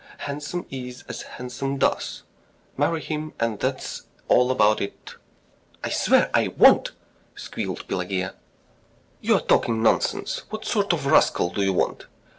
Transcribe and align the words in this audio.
Handsome 0.17 0.65
is 0.71 1.03
as 1.07 1.21
handsome 1.21 1.77
does.... 1.77 2.23
Marry 2.75 3.01
him 3.01 3.33
and 3.39 3.59
that's 3.59 4.07
all 4.29 4.49
about 4.49 4.81
it!" 4.81 5.13
"I 5.83 5.91
swear 5.91 6.31
I 6.33 6.47
won't," 6.47 6.93
squealed 7.35 7.87
Pelageya. 7.87 8.33
"You 9.21 9.35
are 9.35 9.41
talking 9.41 9.83
nonsense. 9.83 10.41
What 10.49 10.65
sort 10.65 10.91
of 10.91 11.05
rascal 11.05 11.51
do 11.51 11.61
you 11.61 11.73
want? 11.73 12.07